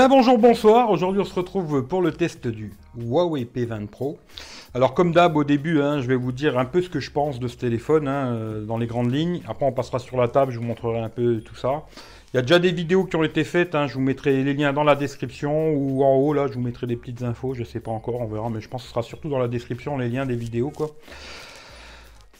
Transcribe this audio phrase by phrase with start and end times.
[0.00, 0.92] Eh bonjour, bonsoir.
[0.92, 4.16] Aujourd'hui on se retrouve pour le test du Huawei P20 Pro.
[4.72, 7.10] Alors comme d'hab au début, hein, je vais vous dire un peu ce que je
[7.10, 9.42] pense de ce téléphone hein, euh, dans les grandes lignes.
[9.48, 11.82] Après on passera sur la table, je vous montrerai un peu tout ça.
[12.32, 14.54] Il y a déjà des vidéos qui ont été faites, hein, je vous mettrai les
[14.54, 17.64] liens dans la description ou en haut là, je vous mettrai des petites infos, je
[17.64, 19.98] sais pas encore, on verra, mais je pense que ce sera surtout dans la description
[19.98, 20.90] les liens des vidéos quoi.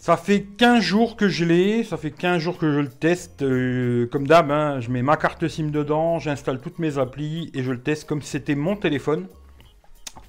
[0.00, 3.42] Ça fait 15 jours que je l'ai, ça fait 15 jours que je le teste.
[3.42, 7.64] Euh, comme d'hab, hein, je mets ma carte SIM dedans, j'installe toutes mes applis et
[7.64, 9.26] je le teste comme si c'était mon téléphone.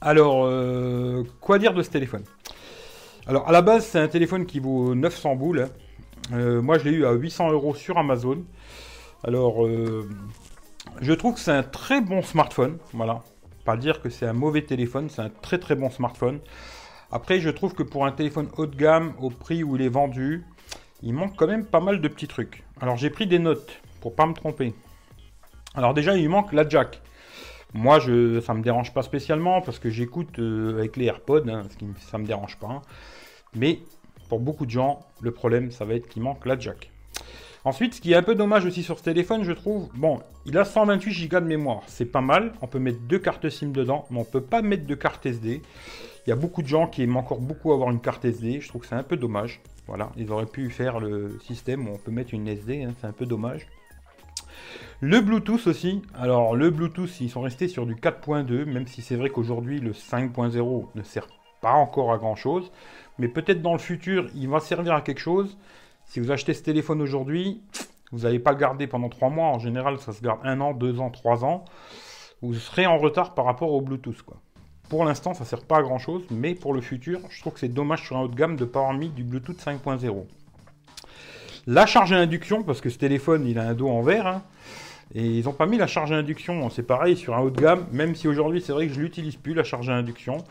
[0.01, 2.23] Alors, euh, quoi dire de ce téléphone?
[3.27, 5.61] Alors, à la base, c'est un téléphone qui vaut 900 boules.
[5.61, 5.69] Hein.
[6.33, 8.43] Euh, moi, je l'ai eu à 800 euros sur Amazon.
[9.23, 9.67] Alors,
[10.99, 12.79] je trouve que c'est un très bon smartphone.
[12.93, 13.21] Voilà.
[13.65, 16.39] Pas dire que c'est un mauvais téléphone, c'est un très très bon smartphone.
[17.11, 19.89] Après, je trouve que pour un téléphone haut de gamme, au prix où il est
[19.89, 20.45] vendu,
[21.01, 22.63] il manque quand même pas mal de petits trucs.
[22.81, 24.73] Alors j'ai pris des notes pour pas me tromper.
[25.73, 27.01] Alors déjà, il manque la jack.
[27.73, 31.63] Moi, je, ça me dérange pas spécialement parce que j'écoute euh, avec les AirPods, hein,
[31.69, 32.81] ce qui, ça me dérange pas.
[33.55, 33.79] Mais
[34.27, 36.91] pour beaucoup de gens, le problème, ça va être qu'il manque la jack.
[37.65, 40.57] Ensuite, ce qui est un peu dommage aussi sur ce téléphone, je trouve, bon, il
[40.57, 42.53] a 128 Go de mémoire, c'est pas mal.
[42.61, 45.61] On peut mettre deux cartes SIM dedans, mais on peut pas mettre de carte SD.
[46.25, 48.61] Il y a beaucoup de gens qui aiment encore beaucoup avoir une carte SD.
[48.61, 49.61] Je trouve que c'est un peu dommage.
[49.87, 52.83] Voilà, ils auraient pu faire le système où on peut mettre une SD.
[52.83, 53.65] Hein, c'est un peu dommage.
[55.01, 56.01] Le Bluetooth aussi.
[56.13, 59.93] Alors le Bluetooth, ils sont restés sur du 4.2, même si c'est vrai qu'aujourd'hui le
[59.93, 61.27] 5.0 ne sert
[61.61, 62.71] pas encore à grand chose.
[63.17, 65.57] Mais peut-être dans le futur, il va servir à quelque chose.
[66.05, 67.61] Si vous achetez ce téléphone aujourd'hui,
[68.11, 69.47] vous n'allez pas le garder pendant 3 mois.
[69.47, 71.65] En général, ça se garde 1 an, 2 ans, 3 ans.
[72.41, 74.21] Vous serez en retard par rapport au Bluetooth.
[74.23, 74.37] Quoi.
[74.89, 77.59] Pour l'instant, ça sert pas à grand chose, mais pour le futur, je trouve que
[77.59, 80.25] c'est dommage sur un haut de gamme de pas avoir mis du Bluetooth 5.0.
[81.67, 84.41] La charge à induction, parce que ce téléphone, il a un dos en verre, hein,
[85.13, 86.67] et ils n'ont pas mis la charge à induction.
[86.71, 89.35] C'est pareil sur un haut de gamme, même si aujourd'hui, c'est vrai que je l'utilise
[89.35, 90.43] plus, la charge à induction.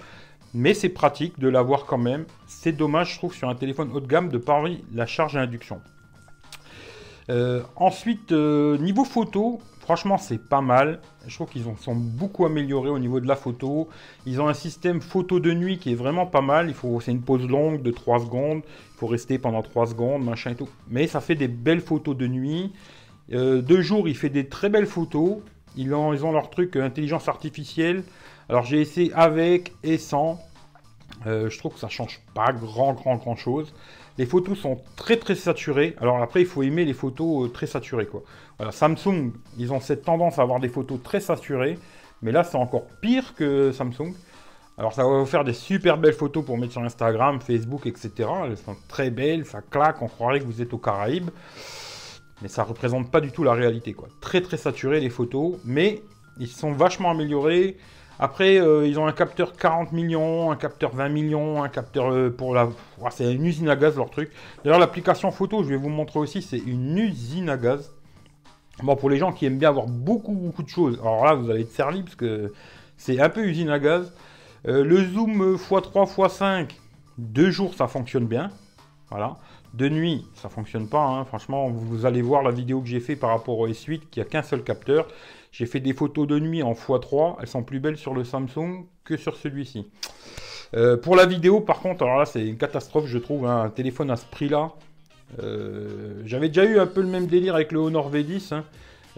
[0.55, 2.25] Mais c'est pratique de l'avoir quand même.
[2.47, 5.41] C'est dommage, je trouve, sur un téléphone haut de gamme de avoir la charge à
[5.41, 5.81] induction.
[7.31, 11.01] Euh, ensuite, euh, niveau photo, Franchement, c'est pas mal.
[11.27, 13.89] Je trouve qu'ils sont beaucoup améliorés au niveau de la photo.
[14.27, 16.69] Ils ont un système photo de nuit qui est vraiment pas mal.
[16.69, 18.61] Il faut, c'est une pause longue de 3 secondes.
[18.67, 20.69] Il faut rester pendant 3 secondes, machin et tout.
[20.91, 22.71] Mais ça fait des belles photos de nuit.
[23.33, 25.39] Euh, de jour, il fait des très belles photos.
[25.75, 28.05] Ils ont, leur truc euh, intelligence artificielle.
[28.51, 30.39] Alors j'ai essayé avec et sans.
[31.27, 33.73] Euh, je trouve que ça change pas grand, grand, grand chose.
[34.19, 35.95] Les photos sont très, très saturées.
[36.01, 38.09] Alors après, il faut aimer les photos très saturées.
[38.71, 41.79] Samsung, ils ont cette tendance à avoir des photos très saturées,
[42.23, 44.15] mais là c'est encore pire que Samsung.
[44.79, 48.29] Alors ça va vous faire des super belles photos pour mettre sur Instagram, Facebook, etc.
[48.45, 51.31] Elles sont très belles, ça claque, on croirait que vous êtes aux Caraïbes.
[52.43, 53.93] Mais ça ne représente pas du tout la réalité.
[53.93, 54.09] Quoi.
[54.21, 56.03] Très très saturé les photos, mais
[56.39, 57.77] ils sont vachement améliorés.
[58.21, 62.31] Après, euh, ils ont un capteur 40 millions, un capteur 20 millions, un capteur euh,
[62.31, 62.69] pour la...
[63.11, 64.31] c'est une usine à gaz leur truc.
[64.63, 67.93] D'ailleurs, l'application photo, je vais vous montrer aussi, c'est une usine à gaz.
[68.83, 71.51] Bon, pour les gens qui aiment bien avoir beaucoup, beaucoup de choses, alors là, vous
[71.51, 72.53] allez être servi parce que
[72.97, 74.13] c'est un peu usine à gaz.
[74.67, 76.69] Euh, le zoom x3, x5,
[77.17, 78.51] deux jours, ça fonctionne bien.
[79.11, 79.37] Voilà.
[79.75, 81.05] De nuit, ça fonctionne pas.
[81.05, 81.25] Hein.
[81.25, 84.25] Franchement, vous allez voir la vidéo que j'ai fait par rapport au S8 qui a
[84.25, 85.09] qu'un seul capteur.
[85.53, 87.37] J'ai fait des photos de nuit en x3.
[87.41, 89.91] Elles sont plus belles sur le Samsung que sur celui-ci.
[90.75, 93.47] Euh, pour la vidéo, par contre, alors là, c'est une catastrophe, je trouve.
[93.47, 93.63] Hein.
[93.63, 94.69] un téléphone à ce prix-là, euh,
[96.25, 98.65] j'avais déjà eu un peu le même délire avec le Honor V10, hein,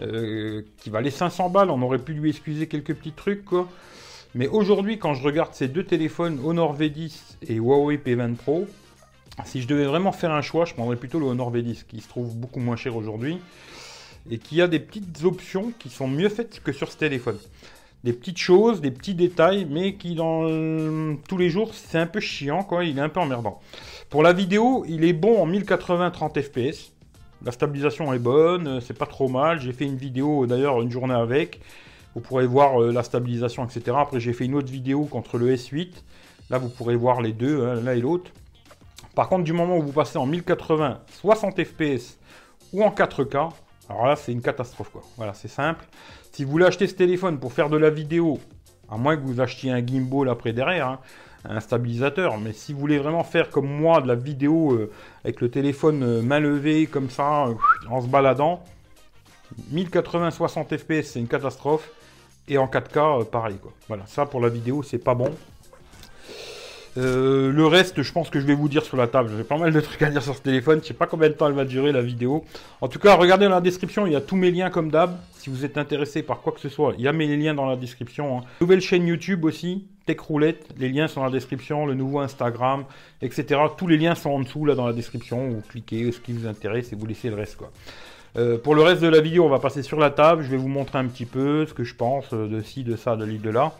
[0.01, 1.69] euh, qui valait 500 balles.
[1.69, 3.45] On aurait pu lui excuser quelques petits trucs.
[4.33, 8.67] Mais aujourd'hui, quand je regarde ces deux téléphones, Honor V10 et Huawei P20 Pro,
[9.45, 12.07] si je devais vraiment faire un choix, je prendrais plutôt le Honor V10, qui se
[12.07, 13.37] trouve beaucoup moins cher aujourd'hui,
[14.29, 17.37] et qui a des petites options qui sont mieux faites que sur ce téléphone.
[18.03, 20.47] Des petites choses, des petits détails, mais qui dans
[21.27, 22.83] tous les jours, c'est un peu chiant, quoi.
[22.83, 23.59] Il est un peu emmerdant.
[24.09, 26.91] Pour la vidéo, il est bon en 1080 30 fps.
[27.43, 29.59] La stabilisation est bonne, euh, c'est pas trop mal.
[29.59, 31.59] J'ai fait une vidéo d'ailleurs une journée avec.
[32.13, 33.97] Vous pourrez voir euh, la stabilisation, etc.
[33.97, 35.91] Après, j'ai fait une autre vidéo contre le S8.
[36.49, 38.29] Là, vous pourrez voir les deux, hein, l'un et l'autre.
[39.15, 42.19] Par contre, du moment où vous passez en 1080 60 fps
[42.73, 43.51] ou en 4K,
[43.89, 45.01] alors là, c'est une catastrophe, quoi.
[45.17, 45.85] Voilà, c'est simple.
[46.31, 48.39] Si vous voulez acheter ce téléphone pour faire de la vidéo,
[48.89, 50.99] à moins que vous achetiez un gimbal après derrière, hein,
[51.43, 52.37] un stabilisateur.
[52.37, 54.91] Mais si vous voulez vraiment faire comme moi de la vidéo euh,
[55.25, 57.53] avec le téléphone euh, main levée comme ça, euh,
[57.89, 58.63] en se baladant,
[59.71, 61.89] 1080 60 fps c'est une catastrophe.
[62.47, 63.71] Et en 4K, pareil quoi.
[63.87, 65.31] Voilà, ça pour la vidéo, c'est pas bon.
[66.97, 69.31] Euh, le reste, je pense que je vais vous dire sur la table.
[69.37, 70.79] J'ai pas mal de trucs à dire sur ce téléphone.
[70.81, 72.43] Je sais pas combien de temps elle va durer la vidéo.
[72.81, 75.17] En tout cas, regardez dans la description, il y a tous mes liens comme d'hab.
[75.33, 77.65] Si vous êtes intéressé par quoi que ce soit, il y a mes liens dans
[77.65, 78.39] la description.
[78.39, 78.43] Hein.
[78.59, 80.67] Nouvelle chaîne YouTube aussi, Tech Roulette.
[80.77, 81.85] Les liens sont dans la description.
[81.85, 82.83] Le nouveau Instagram,
[83.21, 83.61] etc.
[83.77, 85.49] Tous les liens sont en dessous là dans la description.
[85.49, 87.71] Vous cliquez ce qui vous intéresse et vous laissez le reste quoi.
[88.37, 90.43] Euh, pour le reste de la vidéo, on va passer sur la table.
[90.43, 93.15] Je vais vous montrer un petit peu ce que je pense de ci, de ça,
[93.15, 93.73] de l'île de là.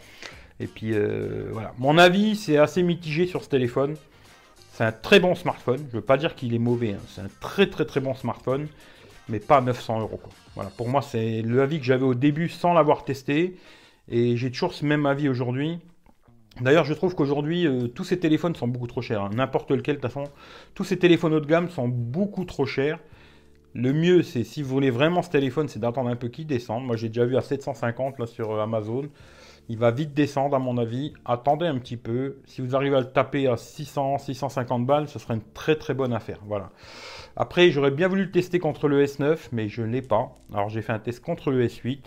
[0.61, 1.73] Et puis euh, voilà.
[1.79, 3.95] Mon avis, c'est assez mitigé sur ce téléphone.
[4.73, 5.79] C'est un très bon smartphone.
[5.79, 6.93] Je ne veux pas dire qu'il est mauvais.
[6.93, 7.03] Hein.
[7.07, 8.67] C'est un très très très bon smartphone,
[9.27, 10.21] mais pas 900 euros.
[10.55, 10.69] Voilà.
[10.77, 13.57] Pour moi, c'est le avis que j'avais au début sans l'avoir testé.
[14.07, 15.79] Et j'ai toujours ce même avis aujourd'hui.
[16.59, 19.21] D'ailleurs, je trouve qu'aujourd'hui, euh, tous ces téléphones sont beaucoup trop chers.
[19.21, 19.29] Hein.
[19.33, 20.29] N'importe lequel, de toute façon,
[20.75, 22.99] tous ces téléphones haut de gamme sont beaucoup trop chers.
[23.73, 26.83] Le mieux, c'est si vous voulez vraiment ce téléphone, c'est d'attendre un peu qu'il descende.
[26.85, 29.07] Moi, j'ai déjà vu à 750 là sur euh, Amazon.
[29.71, 31.13] Il va vite descendre à mon avis.
[31.23, 32.39] Attendez un petit peu.
[32.44, 35.94] Si vous arrivez à le taper à 600, 650 balles, ce serait une très très
[35.94, 36.39] bonne affaire.
[36.45, 36.71] Voilà.
[37.38, 40.35] Après, j'aurais bien voulu le tester contre le S9, mais je ne l'ai pas.
[40.53, 42.00] Alors j'ai fait un test contre le S8.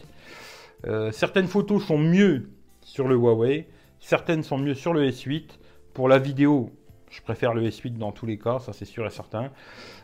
[0.86, 2.50] Euh, certaines photos sont mieux
[2.82, 3.66] sur le Huawei.
[3.98, 5.52] Certaines sont mieux sur le S8.
[5.94, 6.68] Pour la vidéo,
[7.08, 9.50] je préfère le S8 dans tous les cas, ça c'est sûr et certain.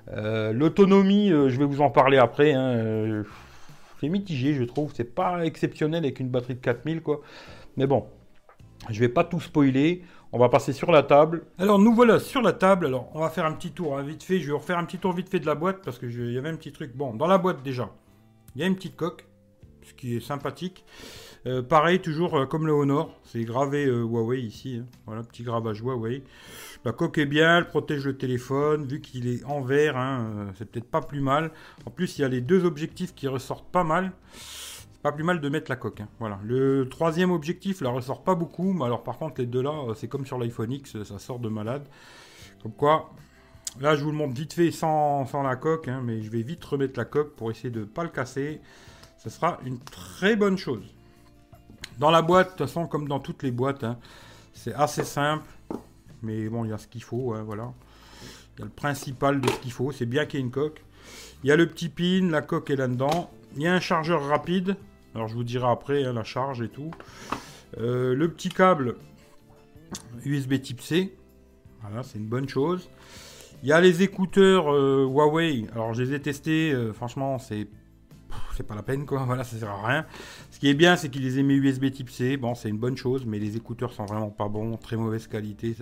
[0.09, 2.55] Euh, l'autonomie, euh, je vais vous en parler après.
[2.55, 3.23] Hein,
[4.09, 4.93] mitigé, je trouve.
[4.95, 7.21] C'est pas exceptionnel avec une batterie de 4000, quoi.
[7.77, 8.07] Mais bon,
[8.89, 10.03] je vais pas tout spoiler.
[10.33, 11.45] On va passer sur la table.
[11.59, 12.87] Alors nous voilà sur la table.
[12.87, 14.39] Alors on va faire un petit tour hein, vite fait.
[14.39, 16.49] Je vais refaire un petit tour vite fait de la boîte parce que y avait
[16.49, 16.97] un petit truc.
[16.97, 17.91] Bon, dans la boîte déjà,
[18.55, 19.27] il y a une petite coque,
[19.83, 20.85] ce qui est sympathique.
[21.47, 24.81] Euh, pareil, toujours euh, comme le Honor, c'est gravé euh, Huawei ici.
[24.81, 24.87] Hein.
[25.07, 26.23] Voilà, petit gravage Huawei.
[26.85, 30.71] La coque est bien, elle protège le téléphone, vu qu'il est en verre, hein, c'est
[30.71, 31.51] peut-être pas plus mal.
[31.87, 34.13] En plus, il y a les deux objectifs qui ressortent pas mal.
[34.35, 36.01] C'est pas plus mal de mettre la coque.
[36.01, 36.09] Hein.
[36.19, 36.39] Voilà.
[36.45, 40.09] Le troisième objectif, la ressort pas beaucoup, mais alors par contre, les deux là, c'est
[40.09, 41.87] comme sur l'iPhone X, ça sort de malade.
[42.63, 43.11] Comme quoi,
[43.81, 46.63] là, je vous le montre vite fait sans, sans la coque, mais je vais vite
[46.65, 48.61] remettre la coque pour essayer de ne pas le casser.
[49.23, 50.95] Ce sera une très bonne chose.
[51.99, 53.99] Dans la boîte, de toute façon, comme dans toutes les boîtes, hein,
[54.55, 55.45] c'est assez simple.
[56.23, 57.71] Mais bon, il y a ce qu'il faut, hein, voilà.
[58.57, 59.93] Il y a le principal de ce qu'il faut.
[59.93, 60.83] C'est bien qu'il y ait une coque.
[61.45, 63.31] Il y a le petit pin, la coque est là-dedans.
[63.57, 64.77] Il y a un chargeur rapide.
[65.15, 66.91] Alors, je vous dirai après hein, la charge et tout.
[67.79, 68.97] Euh, le petit câble
[70.25, 71.15] USB type C.
[71.83, 72.89] Voilà, c'est une bonne chose.
[73.63, 75.67] Il y a les écouteurs euh, Huawei.
[75.75, 76.73] Alors, je les ai testés.
[76.73, 77.69] Euh, franchement, c'est
[78.61, 80.07] c'est pas la peine quoi, voilà, ça sert à rien.
[80.51, 82.97] Ce qui est bien, c'est qu'il les mis USB type C, bon, c'est une bonne
[82.97, 85.75] chose, mais les écouteurs sont vraiment pas bons, très mauvaise qualité.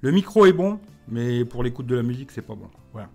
[0.00, 2.68] Le micro est bon, mais pour l'écoute de la musique, c'est pas bon.
[2.92, 3.08] Voilà.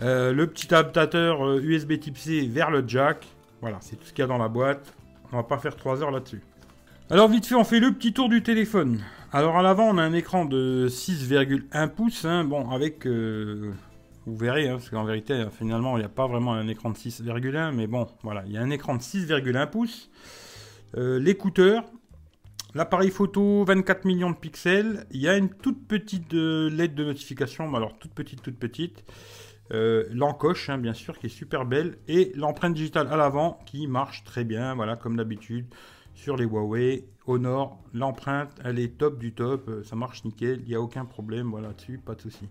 [0.00, 3.26] Euh, le petit adaptateur USB euh, type C vers le jack,
[3.60, 4.94] voilà, c'est tout ce qu'il y a dans la boîte.
[5.32, 6.40] On va pas faire 3 heures là-dessus.
[7.10, 9.00] Alors vite fait, on fait le petit tour du téléphone.
[9.32, 13.72] Alors à l'avant, on a un écran de 6,1 pouces, hein, bon, avec euh,
[14.26, 16.96] vous verrez, hein, parce qu'en vérité, finalement, il n'y a pas vraiment un écran de
[16.96, 20.10] 6,1, mais bon, voilà, il y a un écran de 6,1 pouces.
[20.96, 21.84] Euh, l'écouteur,
[22.74, 25.06] l'appareil photo 24 millions de pixels.
[25.10, 29.04] Il y a une toute petite euh, LED de notification, alors toute petite, toute petite.
[29.72, 31.98] Euh, l'encoche, hein, bien sûr, qui est super belle.
[32.08, 35.66] Et l'empreinte digitale à l'avant qui marche très bien, voilà, comme d'habitude
[36.20, 37.04] sur les Huawei.
[37.26, 41.04] Honor, l'empreinte, elle est top du top, euh, ça marche nickel, il n'y a aucun
[41.04, 42.48] problème voilà dessus, pas de souci.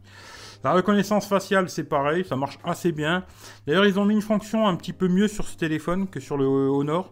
[0.64, 3.26] La reconnaissance faciale, c'est pareil, ça marche assez bien.
[3.68, 6.38] D'ailleurs, ils ont mis une fonction un petit peu mieux sur ce téléphone que sur
[6.38, 7.12] le Honor.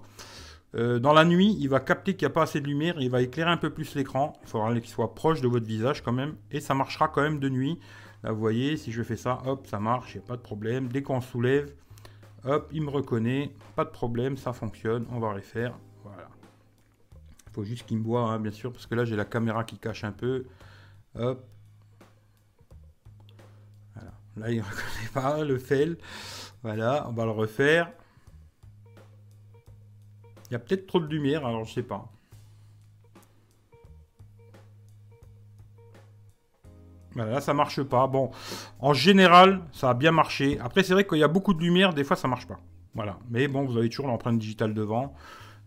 [0.75, 3.09] Euh, dans la nuit, il va capter qu'il n'y a pas assez de lumière, il
[3.09, 4.33] va éclairer un peu plus l'écran.
[4.43, 7.39] Il faudra qu'il soit proche de votre visage quand même, et ça marchera quand même
[7.39, 7.79] de nuit.
[8.23, 10.41] Là, vous voyez, si je fais ça, hop, ça marche, il n'y a pas de
[10.41, 10.87] problème.
[10.87, 11.73] Dès qu'on soulève,
[12.45, 15.73] hop, il me reconnaît, pas de problème, ça fonctionne, on va refaire
[17.57, 19.79] faut juste qu'il me voit, hein, bien sûr, parce que là j'ai la caméra qui
[19.79, 20.45] cache un peu.
[21.15, 21.43] Hop.
[24.35, 25.97] Là il ne reconnaît pas le fail.
[26.61, 27.91] Voilà, on va le refaire.
[30.45, 32.07] Il y a peut-être trop de lumière, alors je sais pas.
[37.13, 38.05] Voilà, là ça marche pas.
[38.05, 38.29] Bon,
[38.77, 40.59] en général, ça a bien marché.
[40.59, 42.59] Après, c'est vrai qu'il y a beaucoup de lumière, des fois ça marche pas.
[42.93, 45.15] Voilà, mais bon, vous avez toujours l'empreinte digitale devant.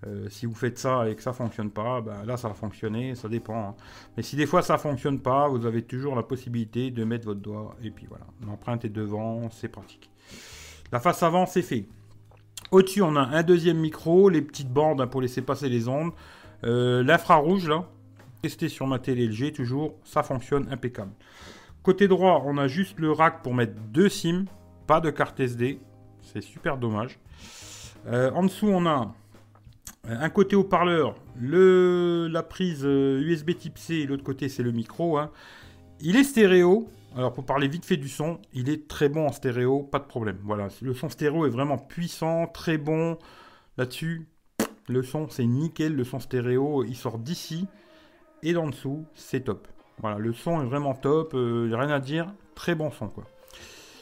[0.06, 3.14] Euh, si vous faites ça et que ça fonctionne pas, ben là ça va fonctionner,
[3.14, 3.68] ça dépend.
[3.70, 3.74] Hein.
[4.16, 7.40] Mais si des fois ça fonctionne pas, vous avez toujours la possibilité de mettre votre
[7.40, 10.10] doigt et puis voilà, l'empreinte est devant, c'est pratique.
[10.90, 11.86] La face avant c'est fait.
[12.70, 16.12] Au-dessus on a un deuxième micro, les petites bandes hein, pour laisser passer les ondes,
[16.64, 17.84] euh, l'infrarouge là,
[18.40, 21.12] testé sur ma télé LG toujours, ça fonctionne impeccable.
[21.82, 24.46] Côté droit on a juste le rack pour mettre deux SIM,
[24.86, 25.78] pas de carte SD,
[26.22, 27.18] c'est super dommage.
[28.06, 29.14] Euh, en dessous on a
[30.08, 35.18] un côté haut-parleur, le, la prise USB Type C, et l'autre côté c'est le micro.
[35.18, 35.30] Hein.
[36.00, 36.88] Il est stéréo.
[37.16, 40.04] Alors pour parler vite fait du son, il est très bon en stéréo, pas de
[40.04, 40.38] problème.
[40.44, 43.18] Voilà, le son stéréo est vraiment puissant, très bon.
[43.76, 44.28] Là-dessus,
[44.88, 47.66] le son c'est nickel, le son stéréo, il sort d'ici
[48.42, 49.66] et d'en dessous, c'est top.
[49.98, 53.24] Voilà, le son est vraiment top, euh, rien à dire, très bon son quoi.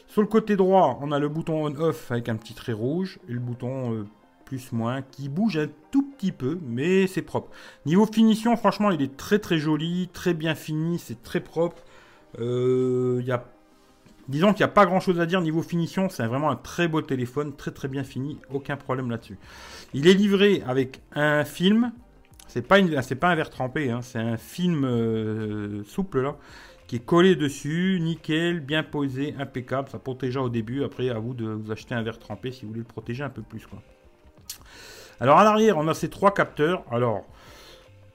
[0.06, 3.32] Sur le côté droit, on a le bouton on-off avec un petit trait rouge et
[3.32, 4.06] le bouton euh,
[4.48, 7.50] plus-moins qui bouge un tout petit peu, mais c'est propre.
[7.84, 11.82] Niveau finition, franchement, il est très très joli, très bien fini, c'est très propre.
[12.40, 13.32] Euh, y.
[14.28, 16.88] Disons qu'il n'y a pas grand chose à dire niveau finition, c'est vraiment un très
[16.88, 19.38] beau téléphone, très très bien fini, aucun problème là-dessus.
[19.94, 21.92] Il est livré avec un film,
[22.46, 22.78] c'est pas,
[23.20, 24.00] pas un verre trempé, hein.
[24.02, 26.36] c'est un film euh, souple là,
[26.86, 31.32] qui est collé dessus, nickel, bien posé, impeccable, ça protégea au début, après à vous
[31.32, 33.66] de vous acheter un verre trempé si vous voulez le protéger un peu plus.
[33.66, 33.82] Quoi.
[35.20, 37.24] Alors à l'arrière, on a ces trois capteurs, alors...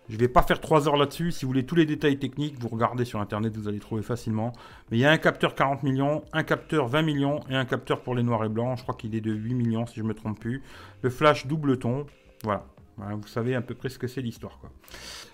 [0.10, 1.31] Je ne vais pas faire 3 heures là-dessus.
[1.31, 4.51] Si vous voulez tous les détails techniques, vous regardez sur internet, vous allez trouver facilement.
[4.91, 8.01] Mais il y a un capteur 40 millions, un capteur 20 millions et un capteur
[8.01, 8.77] pour les noirs et blancs.
[8.77, 10.62] Je crois qu'il est de 8 millions si je ne me trompe plus.
[11.01, 12.05] Le flash double ton.
[12.43, 12.65] Voilà.
[12.98, 14.60] vous savez à peu près ce que c'est l'histoire.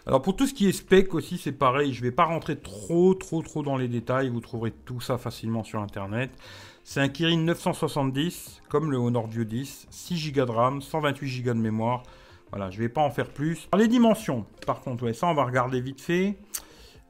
[0.06, 1.92] Alors pour tout ce qui est spec aussi, c'est pareil.
[1.92, 4.30] Je ne vais pas rentrer trop, trop, trop dans les détails.
[4.30, 6.30] Vous trouverez tout ça facilement sur internet.
[6.92, 11.54] C'est un Kirin 970, comme le Honor View 10, 6 Go de RAM, 128 Go
[11.54, 12.02] de mémoire.
[12.50, 13.70] Voilà, je vais pas en faire plus.
[13.78, 16.36] les dimensions, par contre, ouais, ça on va regarder vite fait.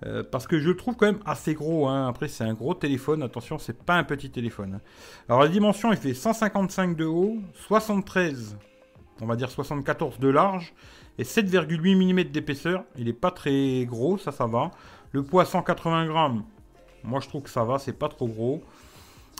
[0.05, 1.88] Euh, parce que je le trouve quand même assez gros.
[1.88, 2.09] Hein.
[2.09, 3.24] Après, c'est un gros téléphone.
[3.24, 4.74] Attention, c'est pas un petit téléphone.
[4.74, 4.81] Hein.
[5.29, 8.57] Alors, la dimension, il fait 155 de haut, 73,
[9.21, 10.74] on va dire 74 de large,
[11.17, 12.83] et 7,8 mm d'épaisseur.
[12.98, 14.71] Il est pas très gros, ça, ça va.
[15.13, 16.43] Le poids 180 grammes.
[17.05, 18.62] Moi, je trouve que ça va, c'est pas trop gros.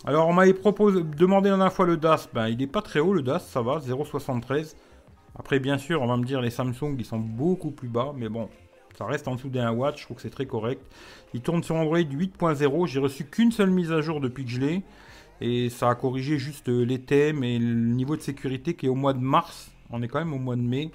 [0.06, 2.30] Alors, on m'avait proposé, demandé la dernière fois le DAS.
[2.34, 4.76] Ben, il est pas très haut, le DAS, ça va, 0,73.
[5.38, 8.30] Après, bien sûr, on va me dire les Samsung, ils sont beaucoup plus bas, mais
[8.30, 8.50] bon,
[8.98, 10.82] ça reste en dessous d'un watt, je trouve que c'est très correct.
[11.34, 14.60] Il tourne sur Android 8.0, j'ai reçu qu'une seule mise à jour depuis que je
[14.60, 14.84] l'ai,
[15.42, 18.96] et ça a corrigé juste les thèmes et le niveau de sécurité qui est au
[18.96, 20.92] mois de mars, on est quand même au mois de mai.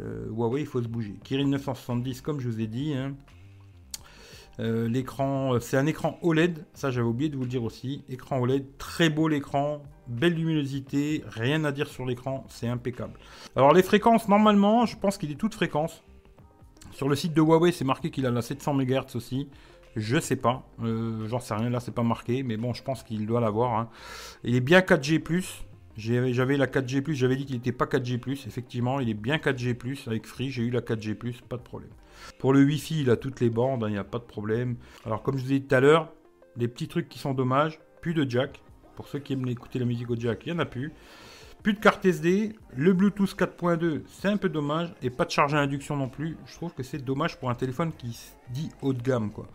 [0.00, 1.14] Euh, Huawei, il faut se bouger.
[1.24, 2.94] Kirin 970, comme je vous ai dit.
[2.94, 3.14] Hein.
[4.60, 8.04] Euh, l'écran, c'est un écran OLED, ça j'avais oublié de vous le dire aussi.
[8.10, 13.14] Écran OLED, très beau l'écran, belle luminosité, rien à dire sur l'écran, c'est impeccable.
[13.56, 16.02] Alors les fréquences, normalement, je pense qu'il est toute fréquence.
[16.92, 19.48] Sur le site de Huawei, c'est marqué qu'il a la 700 MHz aussi.
[19.96, 23.02] Je sais pas, euh, j'en sais rien, là c'est pas marqué, mais bon, je pense
[23.02, 23.78] qu'il doit l'avoir.
[23.78, 23.88] Hein.
[24.44, 25.20] Il est bien 4G+,
[25.96, 30.26] j'avais la 4G+, j'avais dit qu'il n'était pas 4G+, effectivement, il est bien 4G+, avec
[30.26, 31.14] Free, j'ai eu la 4G+,
[31.48, 31.90] pas de problème.
[32.38, 34.76] Pour le Wi-Fi, il a toutes les bandes, hein, il n'y a pas de problème.
[35.04, 36.12] Alors comme je vous ai dit tout à l'heure,
[36.56, 38.60] les petits trucs qui sont dommages, plus de jack,
[38.96, 40.92] pour ceux qui aiment écouter la musique au jack, il n'y en a plus.
[41.62, 45.54] Plus de carte SD, le Bluetooth 4.2, c'est un peu dommage, et pas de charge
[45.54, 46.38] à induction non plus.
[46.46, 49.46] Je trouve que c'est dommage pour un téléphone qui se dit haut de gamme, quoi.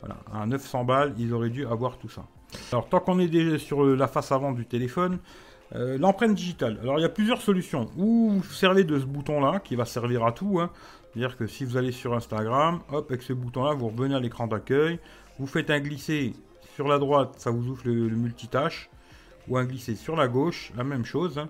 [0.00, 2.26] Voilà, à 900 balles, ils auraient dû avoir tout ça.
[2.72, 5.18] Alors, tant qu'on est déjà sur la face avant du téléphone,
[5.74, 6.78] euh, l'empreinte digitale.
[6.82, 7.90] Alors, il y a plusieurs solutions.
[7.96, 10.58] Ou vous servez de ce bouton-là, qui va servir à tout.
[10.60, 10.70] Hein.
[11.12, 14.46] C'est-à-dire que si vous allez sur Instagram, hop, avec ce bouton-là, vous revenez à l'écran
[14.46, 14.98] d'accueil,
[15.38, 16.32] vous faites un glisser
[16.74, 18.88] sur la droite, ça vous ouvre le, multitâche.
[19.48, 21.38] Ou un glisser sur la gauche, la même chose.
[21.38, 21.48] Hein.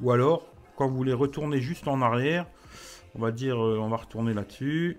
[0.00, 2.46] Ou alors, quand vous voulez retourner juste en arrière,
[3.14, 4.98] on va dire, euh, on va retourner là-dessus.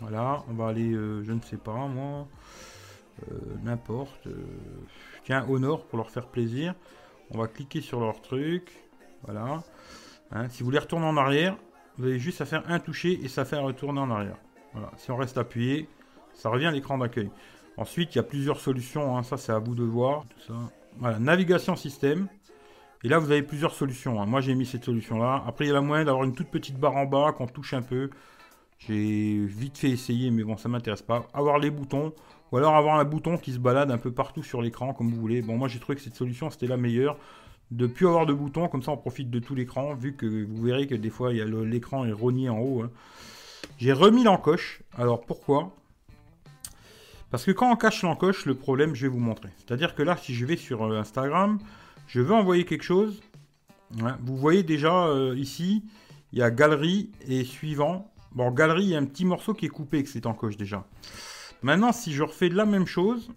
[0.00, 2.28] Voilà, on va aller, euh, je ne sais pas, moi,
[3.30, 4.28] euh, n'importe.
[5.24, 6.74] tiens, Honor pour leur faire plaisir.
[7.32, 8.72] On va cliquer sur leur truc.
[9.24, 9.64] Voilà.
[10.30, 11.56] Hein, si vous voulez retourner en arrière,
[11.98, 14.36] vous avez juste à faire un toucher et ça fait retourner en arrière.
[14.72, 14.90] Voilà.
[14.96, 15.88] Si on reste appuyé,
[16.34, 17.30] ça revient à l'écran d'accueil.
[17.76, 19.22] Ensuite, il y a plusieurs solutions, hein.
[19.22, 20.24] ça c'est à vous de voir.
[20.98, 22.28] Voilà, navigation système.
[23.04, 24.20] Et là, vous avez plusieurs solutions.
[24.20, 24.26] Hein.
[24.26, 25.44] Moi, j'ai mis cette solution-là.
[25.46, 27.74] Après, il y a la moyen d'avoir une toute petite barre en bas qu'on touche
[27.74, 28.10] un peu.
[28.78, 31.26] J'ai vite fait essayer, mais bon, ça m'intéresse pas.
[31.32, 32.12] Avoir les boutons,
[32.50, 35.20] ou alors avoir un bouton qui se balade un peu partout sur l'écran, comme vous
[35.20, 35.42] voulez.
[35.42, 37.16] Bon, moi, j'ai trouvé que cette solution, c'était la meilleure.
[37.70, 40.62] De plus avoir de boutons, comme ça, on profite de tout l'écran, vu que vous
[40.62, 42.82] verrez que des fois, l'écran est rogné en haut.
[42.82, 42.90] Hein.
[43.78, 44.82] J'ai remis l'encoche.
[44.96, 45.74] Alors, pourquoi?
[47.30, 49.50] Parce que quand on cache l'encoche, le problème, je vais vous montrer.
[49.58, 51.58] C'est-à-dire que là, si je vais sur euh, Instagram,
[52.06, 53.20] je veux envoyer quelque chose.
[54.00, 55.82] Hein, vous voyez déjà euh, ici,
[56.32, 58.10] il y a galerie et suivant.
[58.32, 60.86] Bon, galerie, il y a un petit morceau qui est coupé avec cette encoche déjà.
[61.62, 63.30] Maintenant, si je refais la même chose,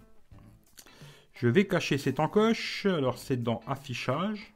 [1.40, 2.86] je vais cacher cette encoche.
[2.86, 4.54] Alors, c'est dans affichage.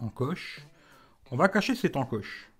[0.00, 0.60] Encoche.
[1.30, 2.50] On va cacher cette encoche.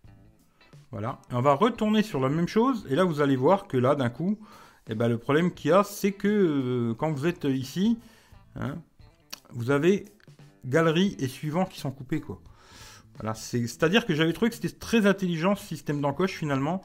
[0.91, 1.19] Voilà.
[1.33, 2.87] on va retourner sur la même chose.
[2.91, 4.39] Et là, vous allez voir que là, d'un coup,
[4.87, 7.99] et eh ben, le problème qu'il y a, c'est que euh, quand vous êtes ici,
[8.55, 8.77] hein,
[9.51, 10.05] vous avez
[10.67, 12.21] galerie et suivant qui sont coupés.
[12.21, 12.39] Quoi.
[13.19, 16.83] Voilà, c'est-à-dire que j'avais trouvé que c'était très intelligent ce système d'encoche finalement,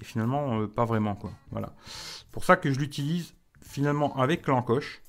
[0.00, 1.32] et finalement euh, pas vraiment quoi.
[1.50, 1.74] Voilà.
[2.32, 5.03] Pour ça que je l'utilise finalement avec l'encoche.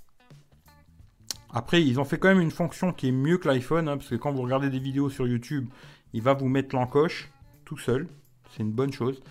[1.51, 4.09] Après, ils ont fait quand même une fonction qui est mieux que l'iPhone, hein, parce
[4.09, 5.69] que quand vous regardez des vidéos sur YouTube,
[6.13, 7.31] il va vous mettre l'encoche
[7.63, 8.07] tout seul.
[8.49, 9.21] C'est une bonne chose.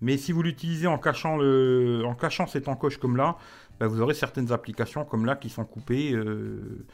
[0.00, 3.36] Mais si vous l'utilisez en cachant le, en cachant cette encoche comme là,
[3.80, 6.12] bah, vous aurez certaines applications comme là qui sont coupées.
[6.12, 6.86] Euh,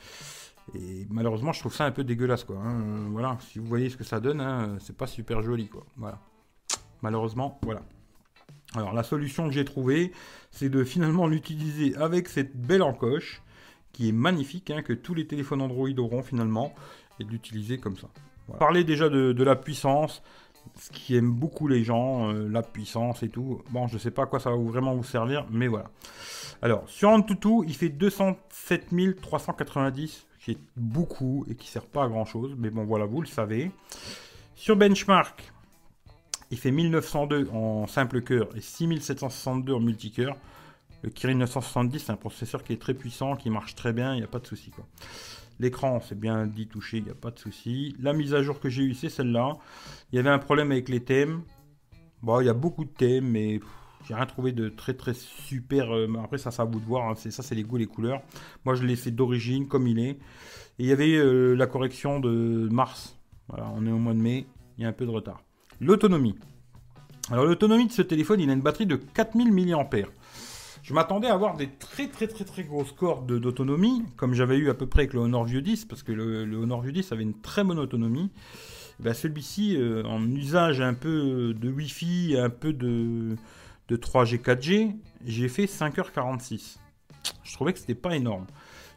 [0.75, 2.57] et malheureusement, je trouve ça un peu dégueulasse, quoi.
[2.59, 3.09] Hein.
[3.11, 5.85] Voilà, si vous voyez ce que ça donne, hein, c'est pas super joli, quoi.
[5.97, 6.21] Voilà.
[7.03, 7.83] Malheureusement, voilà.
[8.75, 10.13] Alors la solution que j'ai trouvée,
[10.51, 13.43] c'est de finalement l'utiliser avec cette belle encoche,
[13.92, 16.75] qui est magnifique, hein, que tous les téléphones Android auront finalement,
[17.18, 18.09] et de l'utiliser comme ça.
[18.59, 20.23] Parler déjà de, la puissance,
[20.76, 23.62] ce qui aime beaucoup les gens, euh, la puissance et tout.
[23.70, 25.90] Bon, je sais pas à quoi ça va vraiment vous servir, mais voilà.
[26.62, 28.88] Alors, sur Antutu, il fait 207
[29.20, 32.54] 390 qui est beaucoup et qui sert pas à grand chose.
[32.59, 33.70] Mais bon, voilà, vous le savez.
[34.54, 35.52] Sur Benchmark,
[36.50, 40.37] il fait 1902 en simple cœur et 6762 en multicœur.
[41.02, 44.19] Le Kirin 970, c'est un processeur qui est très puissant, qui marche très bien, il
[44.19, 44.71] n'y a pas de souci.
[45.59, 47.95] L'écran, c'est bien dit touché, il n'y a pas de souci.
[48.00, 49.59] La mise à jour que j'ai eue, c'est celle-là.
[50.12, 51.42] Il y avait un problème avec les thèmes.
[52.23, 53.61] Bon, il y a beaucoup de thèmes, mais
[54.07, 55.95] j'ai rien trouvé de très très super.
[55.95, 57.11] Euh, après, ça, c'est à vous de voir.
[57.11, 57.14] Hein.
[57.14, 58.23] ça, c'est les goûts, les couleurs.
[58.64, 60.11] Moi, je l'ai fait d'origine, comme il est.
[60.11, 60.19] Et
[60.78, 63.19] il y avait euh, la correction de mars.
[63.49, 64.47] Voilà, on est au mois de mai.
[64.78, 65.42] Il y a un peu de retard.
[65.80, 66.38] L'autonomie.
[67.30, 70.07] Alors, l'autonomie de ce téléphone, il a une batterie de 4000 mAh.
[70.83, 74.71] Je m'attendais à avoir des très très très très grosses cordes d'autonomie, comme j'avais eu
[74.71, 77.23] à peu près avec le Honor View 10, parce que le, Honor View 10 avait
[77.23, 78.31] une très bonne autonomie.
[78.99, 83.37] Ben, celui-ci, euh, en usage un peu de Wi-Fi, un peu de,
[83.88, 86.77] de 3G 4G, j'ai fait 5h46.
[87.43, 88.47] Je trouvais que c'était pas énorme.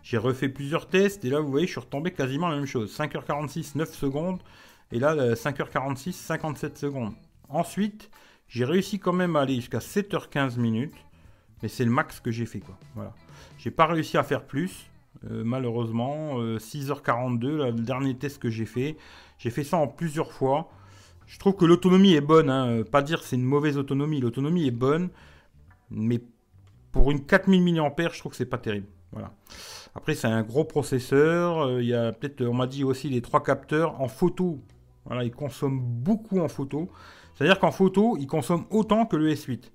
[0.03, 2.93] J'ai refait plusieurs tests et là vous voyez je suis retombé quasiment la même chose.
[2.95, 4.39] 5h46 9 secondes
[4.91, 7.13] et là 5h46 57 secondes.
[7.49, 8.09] Ensuite
[8.47, 10.93] j'ai réussi quand même à aller jusqu'à 7h15 minutes.
[11.63, 12.77] Mais c'est le max que j'ai fait quoi.
[12.93, 13.13] Voilà.
[13.57, 14.91] J'ai pas réussi à faire plus.
[15.31, 18.97] Euh, malheureusement, 6h42, euh, le dernier test que j'ai fait.
[19.39, 20.69] J'ai fait ça en plusieurs fois.
[21.25, 22.49] Je trouve que l'autonomie est bonne.
[22.49, 22.83] Hein.
[22.83, 24.19] Pas dire c'est une mauvaise autonomie.
[24.19, 25.09] L'autonomie est bonne.
[25.89, 26.21] Mais
[26.91, 28.87] pour une 4000 mAh, je trouve que c'est pas terrible.
[29.11, 29.31] Voilà.
[29.95, 31.67] Après, c'est un gros processeur.
[31.67, 34.59] Euh, il y a peut-être, on m'a dit aussi, les trois capteurs en photo.
[35.05, 36.89] Voilà, il consomme beaucoup en photo.
[37.35, 39.71] C'est-à-dire qu'en photo, il consomme autant que le S8.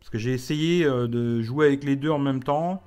[0.00, 2.82] Parce que j'ai essayé euh, de jouer avec les deux en même temps.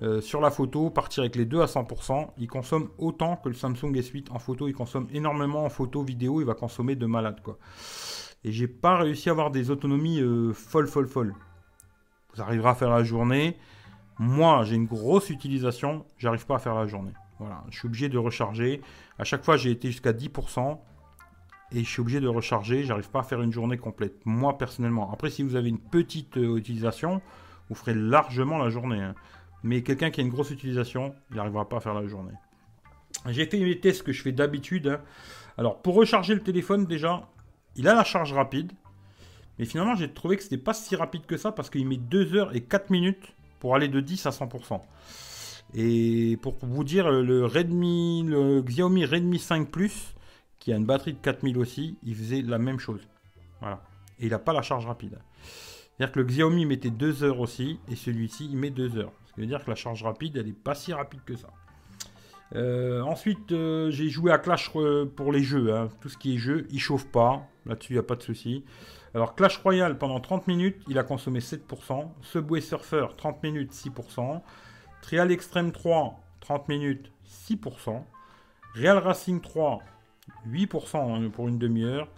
[0.00, 3.54] Euh, sur la photo, partir avec les deux à 100%, il consomme autant que le
[3.54, 4.68] Samsung S8 en photo.
[4.68, 6.40] Il consomme énormément en photo, vidéo.
[6.40, 7.58] Il va consommer de malade, quoi.
[8.44, 11.34] Et j'ai pas réussi à avoir des autonomies euh, folles, folles, folles.
[12.34, 13.56] Vous arriverez à faire la journée.
[14.18, 16.04] Moi, j'ai une grosse utilisation.
[16.18, 17.12] J'arrive pas à faire la journée.
[17.40, 18.80] Voilà, je suis obligé de recharger.
[19.18, 20.78] À chaque fois, j'ai été jusqu'à 10%
[21.72, 22.84] et je suis obligé de recharger.
[22.84, 24.14] J'arrive pas à faire une journée complète.
[24.24, 25.12] Moi, personnellement.
[25.12, 27.20] Après, si vous avez une petite euh, utilisation,
[27.68, 29.00] vous ferez largement la journée.
[29.00, 29.14] Hein.
[29.62, 32.32] Mais quelqu'un qui a une grosse utilisation, il n'arrivera pas à faire la journée.
[33.26, 34.88] J'ai fait les tests que je fais d'habitude.
[34.88, 35.00] Hein.
[35.58, 37.28] Alors, pour recharger le téléphone, déjà,
[37.76, 38.72] il a la charge rapide.
[39.58, 42.34] Mais finalement, j'ai trouvé que c'était pas si rapide que ça parce qu'il met 2
[42.36, 44.80] heures et 4 minutes pour aller de 10 à 100%.
[45.74, 50.14] Et pour vous dire, le Redmi, le Xiaomi Redmi 5 Plus,
[50.58, 53.00] qui a une batterie de 4000 aussi, il faisait la même chose.
[53.60, 53.82] Voilà.
[54.18, 55.18] Et il n'a pas la charge rapide.
[55.96, 59.12] C'est-à-dire que le Xiaomi mettait 2 heures aussi, et celui-ci, il met 2 heures.
[59.26, 61.48] Ce qui veut dire que la charge rapide, elle n'est pas si rapide que ça.
[62.54, 64.70] Euh, ensuite, euh, j'ai joué à Clash
[65.16, 65.74] pour les jeux.
[65.74, 65.88] Hein.
[66.00, 67.46] Tout ce qui est jeu, il chauffe pas.
[67.66, 68.64] Là-dessus, il n'y a pas de souci.
[69.14, 72.10] Alors, Clash Royale, pendant 30 minutes, il a consommé 7%.
[72.22, 74.42] Subway Surfer, 30 minutes, 6%.
[75.02, 78.04] Trial Extreme 3, 30 minutes, 6%.
[78.74, 79.82] Real Racing 3,
[80.46, 82.08] 8% hein, pour une demi-heure.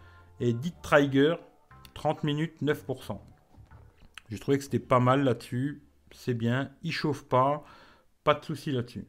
[0.40, 1.36] Et Dit Trigger,
[1.94, 3.18] 30 minutes, 9%.
[4.30, 5.82] J'ai trouvé que c'était pas mal là-dessus.
[6.12, 6.70] C'est bien.
[6.82, 7.64] Il chauffe pas.
[8.24, 9.06] Pas de souci là-dessus.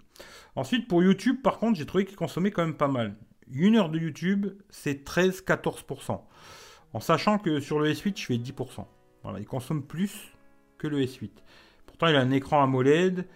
[0.56, 3.16] Ensuite, pour YouTube, par contre, j'ai trouvé qu'il consommait quand même pas mal.
[3.52, 6.22] Une heure de YouTube, c'est 13-14%.
[6.94, 8.86] En sachant que sur le S8, je fais 10%.
[9.24, 10.34] Voilà, il consomme plus
[10.78, 11.30] que le S8.
[11.86, 13.28] Pourtant, il a un écran AMOLED.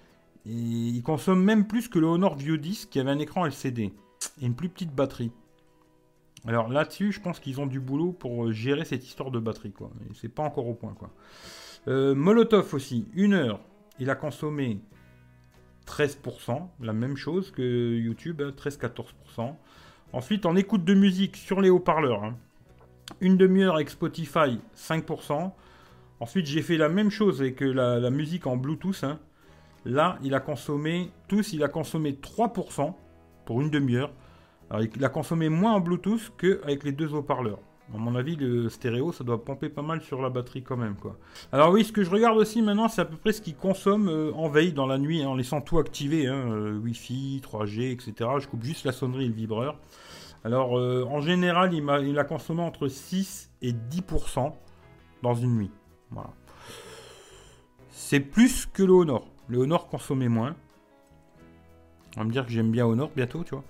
[0.48, 3.94] Et il consomme même plus que le Honor View 10 qui avait un écran LCD
[4.42, 5.32] et une plus petite batterie.
[6.48, 9.90] Alors là-dessus, je pense qu'ils ont du boulot pour gérer cette histoire de batterie, quoi.
[10.14, 10.96] c'est pas encore au point.
[11.88, 13.60] Euh, Molotov aussi, une heure,
[14.00, 14.80] il a consommé
[15.88, 19.06] 13%, la même chose que YouTube, 13-14%.
[19.38, 19.56] Hein,
[20.14, 22.38] Ensuite, en écoute de musique sur les haut-parleurs, hein,
[23.22, 25.52] une demi-heure avec Spotify, 5%.
[26.20, 29.04] Ensuite, j'ai fait la même chose avec la, la musique en Bluetooth.
[29.04, 29.20] Hein.
[29.84, 32.94] Là, il a consommé, tous, il a consommé 3%
[33.46, 34.12] pour une demi-heure.
[34.70, 37.60] Alors, il a consommé moins en Bluetooth qu'avec les deux haut-parleurs.
[37.94, 40.96] À mon avis, le stéréo, ça doit pomper pas mal sur la batterie quand même,
[40.96, 41.20] quoi.
[41.52, 44.10] Alors oui, ce que je regarde aussi maintenant, c'est à peu près ce qu'il consomme
[44.10, 47.92] euh, en veille dans la nuit, hein, en laissant tout activé, hein, euh, Wi-Fi, 3G,
[47.92, 48.32] etc.
[48.40, 49.78] Je coupe juste la sonnerie et le vibreur.
[50.44, 54.52] Alors, euh, en général, il, a, consommé entre 6 et 10%
[55.22, 55.72] dans une nuit.
[56.10, 56.32] Voilà.
[57.90, 59.28] C'est plus que le Honor.
[59.48, 60.56] Le Honor consommait moins.
[62.16, 63.64] On va me dire que j'aime bien Honor bientôt, tu vois.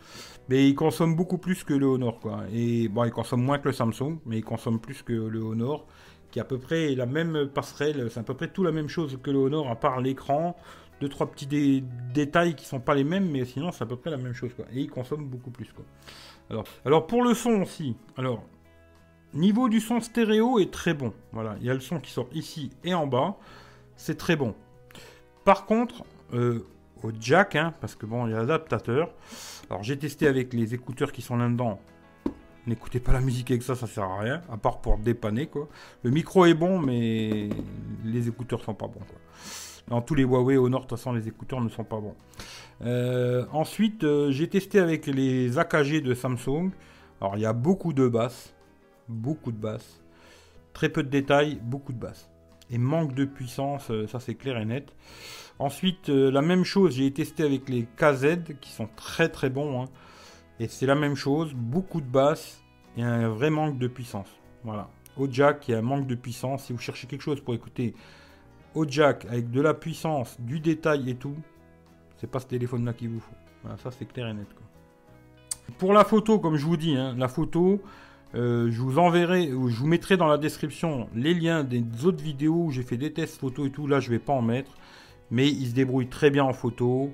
[0.50, 2.44] Mais il consomme beaucoup plus que le Honor, quoi.
[2.54, 5.86] Et bon, il consomme moins que le Samsung, mais il consomme plus que le Honor,
[6.32, 8.88] qui est à peu près la même passerelle, c'est à peu près tout la même
[8.88, 10.56] chose que le Honor, à part l'écran,
[11.02, 14.12] deux, trois petits détails qui sont pas les mêmes, mais sinon c'est à peu près
[14.12, 14.66] la même chose, quoi.
[14.72, 15.86] Et il consomme beaucoup plus, quoi.
[16.50, 18.44] Alors, alors pour le son aussi, alors,
[19.34, 21.14] niveau du son stéréo est très bon.
[21.32, 23.38] Voilà, il y a le son qui sort ici et en bas,
[23.96, 24.56] c'est très bon.
[25.44, 26.04] Par contre,
[26.34, 26.66] euh,
[27.04, 29.12] au jack, hein, parce que bon, il y a l'adaptateur.
[29.70, 31.80] Alors j'ai testé avec les écouteurs qui sont là-dedans.
[32.68, 35.68] N'écoutez pas la musique avec ça, ça sert à rien, à part pour dépanner quoi.
[36.04, 37.50] Le micro est bon, mais
[38.04, 39.20] les écouteurs sont pas bons quoi.
[39.88, 42.16] Dans tous les Huawei au nord, de toute façon, les écouteurs ne sont pas bons.
[42.84, 46.72] Euh, ensuite, euh, j'ai testé avec les AKG de Samsung.
[47.22, 48.54] Alors il y a beaucoup de basses,
[49.08, 50.02] beaucoup de basses,
[50.74, 52.30] très peu de détails, beaucoup de basses.
[52.72, 54.92] Et manque de puissance, euh, ça c'est clair et net.
[55.60, 59.82] Ensuite, euh, la même chose, j'ai testé avec les KZ qui sont très très bons.
[59.82, 59.86] Hein.
[60.60, 62.64] Et c'est la même chose, beaucoup de basses
[62.98, 64.30] et un vrai manque de puissance.
[64.64, 64.90] Voilà.
[65.18, 66.66] Au jack, il y a un manque de puissance.
[66.66, 67.94] Si vous cherchez quelque chose pour écouter
[68.74, 71.36] au jack avec de la puissance, du détail et tout,
[72.18, 73.36] c'est pas ce téléphone-là qu'il vous faut.
[73.64, 74.48] Voilà, ça c'est clair et net.
[75.78, 77.82] Pour la photo, comme je vous dis, hein, la photo,
[78.36, 82.66] euh, je vous enverrai, je vous mettrai dans la description les liens des autres vidéos
[82.66, 83.88] où j'ai fait des tests photo et tout.
[83.88, 84.72] Là, je vais pas en mettre.
[85.32, 87.12] Mais il se débrouille très bien en photo.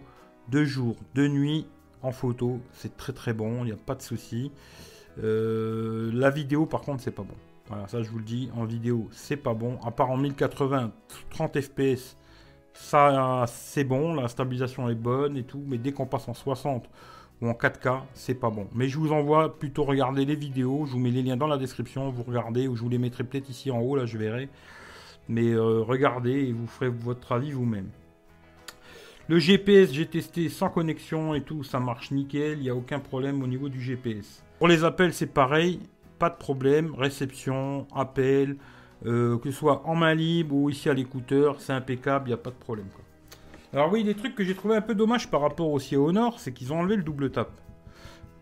[0.50, 1.65] De jour, de nuit
[2.04, 2.60] en photo.
[2.74, 4.52] C'est très très bon, il n'y a pas de souci.
[5.19, 7.36] Euh, la vidéo, par contre, c'est pas bon.
[7.67, 9.78] Voilà, ça je vous le dis, en vidéo, c'est pas bon.
[9.86, 10.91] À part en 1080,
[11.30, 12.17] 30 fps,
[12.74, 15.63] ça c'est bon, la stabilisation est bonne et tout.
[15.67, 16.89] Mais dès qu'on passe en 60
[17.41, 18.67] ou en 4K, c'est pas bon.
[18.74, 20.86] Mais je vous envoie plutôt regarder les vidéos.
[20.86, 22.10] Je vous mets les liens dans la description.
[22.10, 24.50] Vous regardez ou je vous les mettrai peut-être ici en haut, là je verrai.
[25.30, 27.89] Mais euh, regardez et vous ferez votre avis vous-même.
[29.32, 33.00] Le GPS, j'ai testé sans connexion et tout, ça marche nickel, il n'y a aucun
[33.00, 34.44] problème au niveau du GPS.
[34.60, 35.80] Pour les appels, c'est pareil,
[36.20, 38.58] pas de problème, réception, appel,
[39.06, 42.34] euh, que ce soit en main libre ou ici à l'écouteur, c'est impeccable, il n'y
[42.34, 42.88] a pas de problème.
[43.72, 46.38] Alors oui, des trucs que j'ai trouvé un peu dommage par rapport aussi au Honor,
[46.38, 47.52] c'est qu'ils ont enlevé le double tap.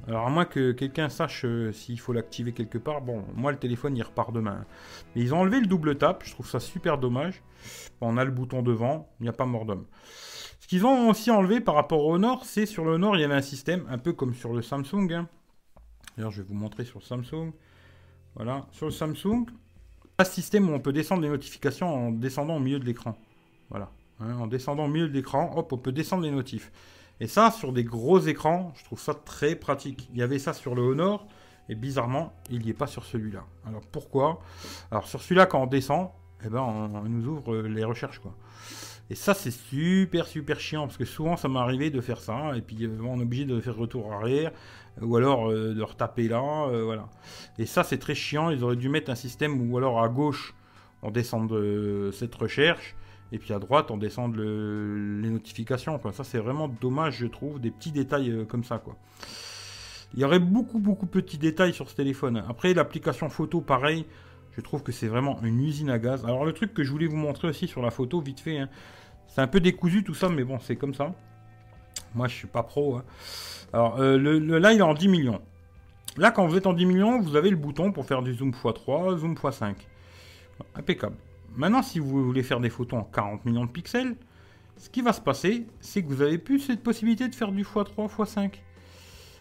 [0.08, 3.60] Alors à moins que quelqu'un sache euh, s'il faut l'activer quelque part, bon, moi le
[3.60, 4.66] téléphone il repart demain.
[5.16, 7.44] Mais ils ont enlevé le double tap, je trouve ça super dommage.
[8.02, 9.86] on a le bouton devant, il n'y a pas mort d'homme.
[10.70, 13.34] Qu'ils ont aussi enlevé par rapport au Nord, c'est sur le Nord, il y avait
[13.34, 15.12] un système un peu comme sur le Samsung.
[15.12, 15.28] Hein.
[16.16, 17.54] D'ailleurs, je vais vous montrer sur le Samsung.
[18.36, 19.48] Voilà, sur le Samsung,
[20.20, 23.18] un système où on peut descendre les notifications en descendant au milieu de l'écran.
[23.72, 26.72] Voilà, hein, en descendant au milieu de l'écran, hop, on peut descendre les notifs.
[27.20, 30.08] Et ça, sur des gros écrans, je trouve ça très pratique.
[30.14, 31.26] Il y avait ça sur le Honor,
[31.68, 33.44] et bizarrement, il n'y est pas sur celui-là.
[33.66, 34.40] Alors pourquoi?
[34.92, 36.12] Alors sur celui-là, quand on descend,
[36.46, 38.36] eh ben, on, nous ouvre les recherches, quoi.
[39.12, 42.56] Et ça, c'est super, super chiant, parce que souvent, ça m'est arrivé de faire ça,
[42.56, 44.52] et puis euh, on est obligé de faire retour arrière,
[45.02, 47.10] ou alors euh, de retaper là, euh, voilà.
[47.58, 50.54] Et ça, c'est très chiant, ils auraient dû mettre un système où alors à gauche,
[51.02, 52.96] on descend de cette recherche,
[53.32, 56.14] et puis à droite, on descend les notifications, quoi.
[56.14, 58.96] Ça, c'est vraiment dommage, je trouve, des petits détails comme ça, quoi.
[60.16, 62.44] Il y aurait beaucoup, beaucoup petits détails sur ce téléphone.
[62.50, 64.08] Après, l'application photo, pareil,
[64.60, 66.26] je trouve que c'est vraiment une usine à gaz.
[66.26, 68.70] Alors le truc que je voulais vous montrer aussi sur la photo, vite fait, hein,
[69.28, 71.14] c'est un peu décousu tout ça, mais bon, c'est comme ça.
[72.14, 72.98] Moi, je suis pas pro.
[72.98, 73.04] Hein.
[73.72, 75.42] Alors euh, le, là, il est en 10 millions.
[76.18, 78.52] Là, quand vous êtes en 10 millions, vous avez le bouton pour faire du zoom
[78.52, 79.76] x3, zoom x5.
[80.76, 81.16] Impeccable.
[81.56, 84.16] Maintenant, si vous voulez faire des photos en 40 millions de pixels,
[84.76, 87.64] ce qui va se passer, c'est que vous avez plus cette possibilité de faire du
[87.64, 88.52] x3, x5.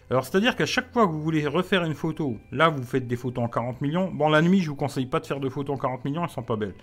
[0.09, 3.15] Alors, c'est-à-dire qu'à chaque fois que vous voulez refaire une photo, là, vous faites des
[3.15, 4.11] photos en 40 millions.
[4.11, 6.29] Bon, la nuit, je vous conseille pas de faire de photos en 40 millions, elles
[6.29, 6.75] sont pas belles.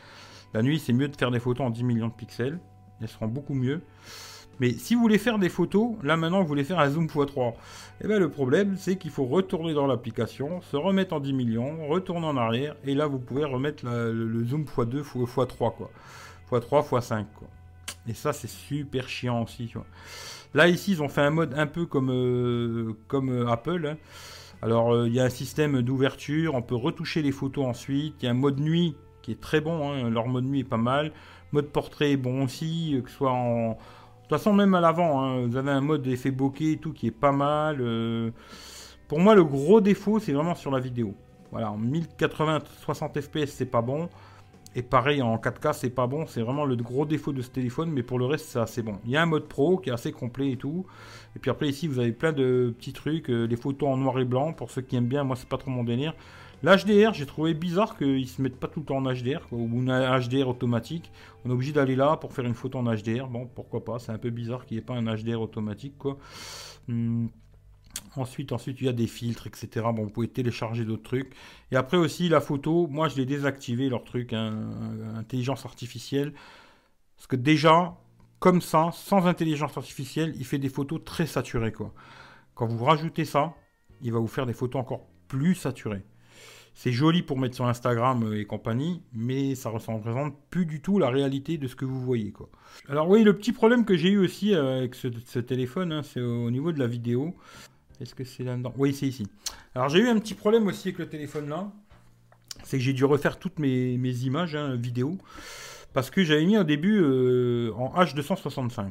[0.55, 2.61] La nuit, c'est mieux de faire des photos en 10 millions de pixels.
[3.01, 3.83] Elles seront beaucoup mieux.
[4.59, 7.51] Mais si vous voulez faire des photos, là maintenant vous voulez faire un zoom x3,
[7.51, 7.55] et
[8.03, 11.87] eh bien le problème c'est qu'il faut retourner dans l'application, se remettre en 10 millions,
[11.89, 15.91] retourner en arrière, et là vous pouvez remettre le, zoom x2, x3 quoi.
[16.51, 17.49] x3, x5 quoi.
[18.09, 19.71] Et ça c'est super chiant aussi.
[20.57, 23.87] Là, ici, ils ont fait un mode un peu comme, euh, euh, Apple.
[23.87, 23.99] Hein.
[24.63, 28.15] Alors, euh, il y a un système d'ouverture, on peut retoucher les photos ensuite.
[28.23, 30.09] Il y a un mode nuit qui est très bon, hein.
[30.09, 31.13] leur mode nuit est pas mal.
[31.53, 33.73] Mode portrait est bon aussi, que ce soit en.
[33.73, 36.95] De toute façon, même à l'avant, hein, vous avez un mode effet bokeh et tout
[36.95, 37.77] qui est pas mal.
[39.09, 41.15] Pour moi, le gros défaut, c'est vraiment sur la vidéo.
[41.53, 44.09] Voilà, en 1080 60 fps, c'est pas bon.
[44.77, 46.27] Et pareil, en 4K, c'est pas bon.
[46.27, 47.91] C'est vraiment le gros défaut de ce téléphone.
[47.91, 48.99] Mais pour le reste, c'est assez bon.
[49.07, 50.85] Il y a un mode pro qui est assez complet et tout.
[51.35, 53.31] Et puis après, ici, vous avez plein de petits trucs.
[53.31, 54.53] Euh, les photos en noir et blanc.
[54.53, 56.15] Pour ceux qui aiment bien, moi, c'est pas trop mon délire.
[56.63, 59.91] L'HDR, j'ai trouvé bizarre qu'ils se mettent pas tout le temps en HDR, ou une
[59.91, 61.11] HDR automatique.
[61.45, 63.29] On est obligé d'aller là pour faire une photo en HDR.
[63.29, 66.19] Bon, pourquoi pas, c'est un peu bizarre qu'il n'y ait pas un HDR automatique, quoi.
[66.89, 67.27] Hmm.
[68.17, 69.87] Ensuite, ensuite, il y a des filtres, etc.
[69.95, 71.33] Bon, vous pouvez télécharger d'autres trucs.
[71.71, 74.71] Et après aussi, la photo, moi, je l'ai désactivé, leur truc, hein,
[75.17, 76.33] intelligence artificielle.
[77.17, 77.97] Parce que déjà,
[78.39, 81.93] comme ça, sans intelligence artificielle, il fait des photos très saturées, quoi.
[82.55, 83.55] Quand vous rajoutez ça,
[84.03, 86.05] il va vous faire des photos encore plus saturées.
[86.75, 90.99] C'est joli pour mettre sur Instagram et compagnie, mais ça ne représente plus du tout
[90.99, 92.33] la réalité de ce que vous voyez.
[92.33, 92.51] Quoi.
[92.89, 96.51] Alors oui, le petit problème que j'ai eu aussi avec ce, téléphone, hein, c'est au
[96.51, 97.35] niveau de la vidéo.
[98.01, 98.73] Est-ce que c'est là-dedans?
[98.77, 99.27] Oui, c'est ici.
[99.75, 101.71] Alors j'ai eu un petit problème aussi avec le téléphone là.
[102.65, 105.19] C'est que j'ai dû refaire toutes mes, images hein, vidéo.
[105.93, 108.89] Parce que j'avais mis au début euh, en H265.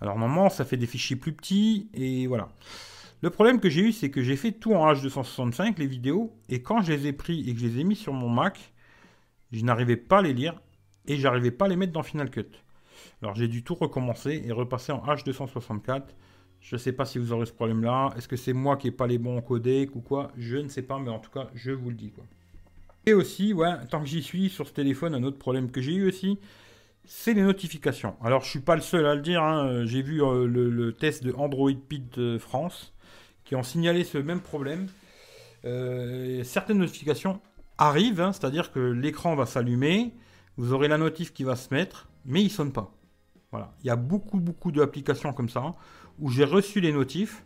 [0.00, 1.88] Alors normalement, ça fait des fichiers plus petits.
[1.94, 2.48] Et voilà.
[3.22, 6.32] Le problème que j'ai eu, c'est que j'ai fait tout en H265, les vidéos.
[6.48, 8.72] Et quand je les ai pris et que je les ai mis sur mon Mac,
[9.52, 10.60] je n'arrivais pas à les lire.
[11.06, 12.46] Et j'arrivais pas à les mettre dans Final Cut.
[13.22, 16.02] Alors j'ai dû tout recommencer et repasser en H264.
[16.60, 18.10] Je ne sais pas si vous aurez ce problème-là.
[18.16, 20.30] Est-ce que c'est moi qui n'ai pas les bons codecs ou quoi?
[20.36, 22.12] Je ne sais pas, mais en tout cas, je vous le dis.
[23.06, 23.54] Et aussi,
[23.88, 26.38] tant que j'y suis sur ce téléphone, un autre problème que j'ai eu aussi,
[27.06, 28.14] c'est les notifications.
[28.22, 29.42] Alors, je suis pas le seul à le dire.
[29.42, 29.86] Hein.
[29.86, 32.92] J'ai vu euh, le, test de Android Pit France
[33.44, 34.86] qui ont signalé ce même problème.
[35.64, 37.40] Euh, certaines notifications
[37.78, 40.12] arrivent, hein, c'est-à-dire que l'écran va s'allumer,
[40.56, 42.92] vous aurez la notif qui va se mettre, mais il ne sonne pas.
[43.50, 43.72] Voilà.
[43.82, 45.74] Il y a beaucoup, beaucoup d'applications comme ça
[46.20, 47.44] où j'ai reçu les notifs,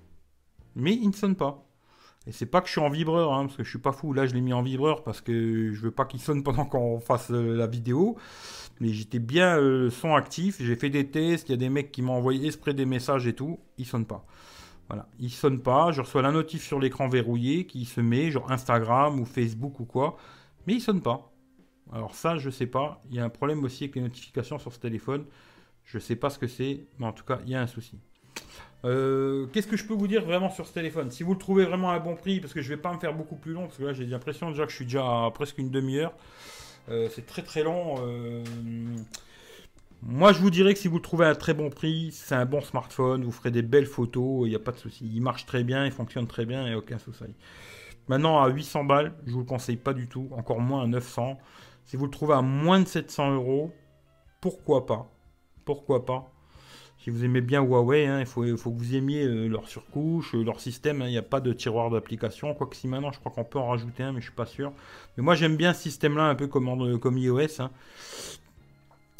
[0.74, 1.64] mais ils ne sonnent pas.
[2.26, 4.12] Et c'est pas que je suis en vibreur, hein, parce que je suis pas fou.
[4.12, 6.98] Là, je l'ai mis en vibreur parce que je veux pas qu'il sonne pendant qu'on
[6.98, 8.16] fasse euh, la vidéo.
[8.80, 10.56] Mais j'étais bien euh, son actif.
[10.60, 11.48] J'ai fait des tests.
[11.48, 13.60] Il y a des mecs qui m'ont envoyé exprès des messages et tout.
[13.76, 14.24] Ils sonnent pas.
[14.88, 15.92] Voilà, ils sonnent pas.
[15.92, 19.84] Je reçois la notif sur l'écran verrouillé qui se met, genre Instagram ou Facebook ou
[19.84, 20.16] quoi.
[20.66, 21.30] Mais ils sonnent pas.
[21.92, 23.02] Alors ça, je sais pas.
[23.10, 25.26] Il y a un problème aussi avec les notifications sur ce téléphone.
[25.84, 27.98] Je sais pas ce que c'est, mais en tout cas, il y a un souci.
[28.84, 31.10] Euh, qu'est-ce que je peux vous dire vraiment sur ce téléphone?
[31.10, 33.14] Si vous le trouvez vraiment à bon prix, parce que je vais pas me faire
[33.14, 35.58] beaucoup plus long, parce que là j'ai l'impression déjà que je suis déjà à presque
[35.58, 36.12] une demi-heure.
[36.90, 37.94] Euh, c'est très très long.
[38.00, 38.44] Euh,
[40.02, 42.34] moi je vous dirais que si vous le trouvez à un très bon prix, c'est
[42.34, 45.10] un bon smartphone, vous ferez des belles photos, il n'y a pas de souci.
[45.14, 47.24] Il marche très bien, il fonctionne très bien, et aucun souci.
[48.08, 51.38] Maintenant à 800 balles, je vous le conseille pas du tout, encore moins à 900.
[51.86, 53.72] Si vous le trouvez à moins de 700 euros,
[54.42, 55.10] pourquoi pas?
[55.64, 56.33] Pourquoi pas?
[57.04, 60.42] Si vous aimez bien Huawei, hein, il, faut, que vous aimiez euh, leur surcouche, euh,
[60.42, 61.02] leur système.
[61.02, 61.08] Hein.
[61.08, 62.54] Il n'y a pas de tiroir d'application.
[62.54, 64.72] Quoique si maintenant, je crois qu'on peut en rajouter un, mais je suis pas sûr.
[65.14, 67.60] Mais moi, j'aime bien ce système-là, un peu comme, comme iOS.
[67.60, 67.70] Hein.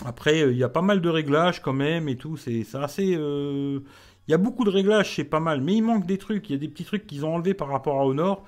[0.06, 2.38] Après, euh, il y a pas mal de réglages quand même et tout.
[2.38, 3.04] C'est assez.
[3.04, 5.60] Il y a beaucoup de réglages, c'est pas mal.
[5.60, 6.48] Mais il manque des trucs.
[6.48, 8.46] Il y a des petits trucs qu'ils ont enlevés par rapport à Honor.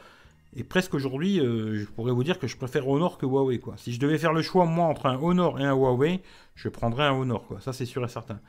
[0.57, 3.59] Et presque aujourd'hui, je pourrais vous dire que je préfère Honor que Huawei.
[3.59, 3.75] Quoi.
[3.77, 6.23] Si je devais faire le choix, moi, entre un Honor et un Huawei,
[6.55, 7.47] je prendrais un Honor.
[7.47, 7.61] Quoi.
[7.61, 8.41] Ça, c'est sûr et certain.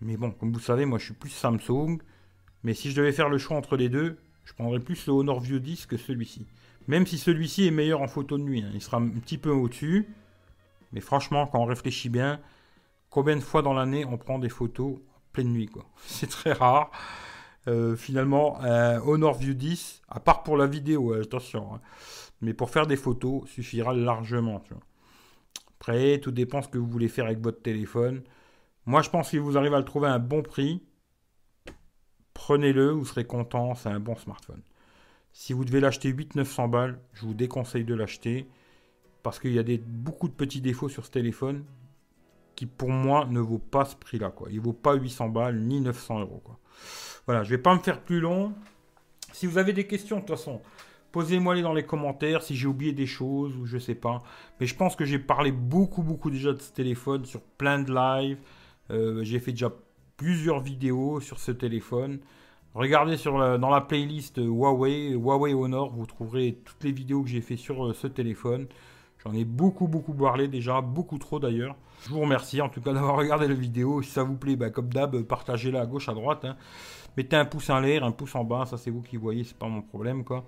[0.00, 1.98] Mais bon, comme vous savez, moi je suis plus Samsung.
[2.62, 5.40] Mais si je devais faire le choix entre les deux, je prendrais plus le Honor
[5.40, 6.46] View 10 que celui-ci.
[6.88, 8.62] Même si celui-ci est meilleur en photo de nuit.
[8.62, 8.70] Hein.
[8.74, 10.06] Il sera un petit peu au-dessus.
[10.92, 12.40] Mais franchement, quand on réfléchit bien,
[13.10, 16.52] combien de fois dans l'année on prend des photos en pleine nuit quoi C'est très
[16.52, 16.90] rare.
[17.68, 18.60] Euh, finalement,
[19.04, 21.74] Honor View 10, à part pour la vidéo, attention.
[21.74, 21.80] Hein.
[22.40, 24.62] Mais pour faire des photos, suffira largement.
[25.80, 28.22] Après, tout dépend ce que vous voulez faire avec votre téléphone.
[28.86, 30.80] Moi, je pense que si vous arrivez à le trouver à un bon prix,
[32.34, 34.62] prenez-le, vous serez content, c'est un bon smartphone.
[35.32, 38.48] Si vous devez l'acheter 800-900 balles, je vous déconseille de l'acheter
[39.22, 41.64] parce qu'il y a des, beaucoup de petits défauts sur ce téléphone
[42.54, 44.32] qui, pour moi, ne vaut pas ce prix-là.
[44.50, 46.42] Il ne vaut pas 800 balles ni 900 euros.
[47.26, 48.54] Voilà, je ne vais pas me faire plus long.
[49.32, 50.62] Si vous avez des questions, de toute façon,
[51.10, 54.22] posez-moi les dans les commentaires si j'ai oublié des choses ou je sais pas.
[54.60, 57.92] Mais je pense que j'ai parlé beaucoup, beaucoup déjà de ce téléphone sur plein de
[57.92, 58.38] lives.
[58.90, 59.72] Euh, j'ai fait déjà
[60.16, 62.20] plusieurs vidéos sur ce téléphone.
[62.74, 67.40] Regardez sur dans la playlist Huawei, Huawei Honor, vous trouverez toutes les vidéos que j'ai
[67.40, 68.66] fait sur euh, ce téléphone.
[69.24, 71.74] J'en ai beaucoup beaucoup parlé déjà, beaucoup trop d'ailleurs.
[72.04, 74.02] Je vous remercie en tout cas d'avoir regardé la vidéo.
[74.02, 76.44] Si ça vous plaît, bah, comme d'hab, partagez-la à gauche, à droite.
[76.44, 76.56] Hein.
[77.16, 79.56] Mettez un pouce en l'air, un pouce en bas, ça c'est vous qui voyez, c'est
[79.56, 80.44] pas mon problème quoi.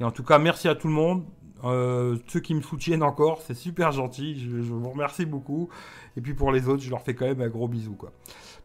[0.00, 1.24] Et en tout cas, merci à tout le monde.
[1.64, 4.38] Euh, ceux qui me soutiennent encore, c'est super gentil.
[4.38, 5.68] Je, vous remercie beaucoup.
[6.16, 7.96] Et puis pour les autres, je leur fais quand même un gros bisou.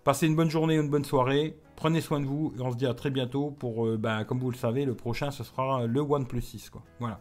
[0.03, 1.57] Passez une bonne journée ou une bonne soirée.
[1.75, 4.39] Prenez soin de vous et on se dit à très bientôt pour, euh, ben, comme
[4.39, 6.69] vous le savez, le prochain ce sera le OnePlus 6.
[6.69, 6.83] Quoi.
[6.99, 7.19] Voilà.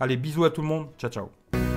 [0.00, 0.88] Allez, bisous à tout le monde.
[0.98, 1.71] Ciao, ciao.